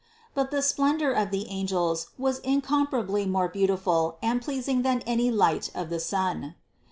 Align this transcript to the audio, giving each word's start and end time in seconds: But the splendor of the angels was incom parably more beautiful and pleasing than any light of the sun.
But 0.33 0.49
the 0.49 0.63
splendor 0.63 1.11
of 1.11 1.29
the 1.29 1.47
angels 1.49 2.07
was 2.17 2.39
incom 2.39 2.89
parably 2.89 3.27
more 3.29 3.47
beautiful 3.47 4.17
and 4.23 4.41
pleasing 4.41 4.81
than 4.81 5.01
any 5.05 5.29
light 5.29 5.69
of 5.75 5.91
the 5.91 5.99
sun. 5.99 6.55